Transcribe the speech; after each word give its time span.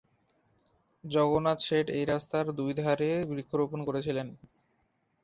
জগন্নাথ 1.03 1.59
শেঠ 1.59 1.85
এই 1.89 2.05
রাস্তার 2.05 2.45
দুই 2.59 2.71
ধারে 2.79 3.09
বৃক্ষরোপণ 3.29 3.79
করেছিলেন। 3.87 4.27